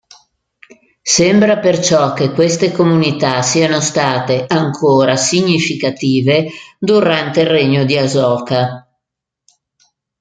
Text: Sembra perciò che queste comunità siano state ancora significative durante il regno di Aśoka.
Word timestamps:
Sembra 1.03 1.59
perciò 1.59 2.13
che 2.13 2.31
queste 2.31 2.71
comunità 2.71 3.43
siano 3.43 3.79
state 3.79 4.45
ancora 4.47 5.15
significative 5.15 6.49
durante 6.79 7.41
il 7.41 7.45
regno 7.47 7.85
di 7.85 7.97
Aśoka. 7.99 8.87